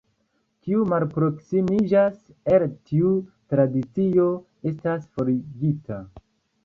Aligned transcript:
Kiu 0.67 0.85
malproksimiĝas 0.93 2.17
el 2.55 2.65
tiu 2.93 3.13
Tradicio 3.55 4.27
estas 4.71 5.07
forigita. 5.19 6.01